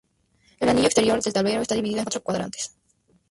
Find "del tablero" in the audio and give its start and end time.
1.21-1.61